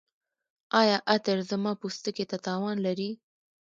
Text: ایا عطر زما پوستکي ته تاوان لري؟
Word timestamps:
ایا 0.81 0.97
عطر 1.15 1.37
زما 1.49 1.71
پوستکي 1.81 2.25
ته 2.29 2.37
تاوان 2.45 2.77
لري؟ 2.85 3.09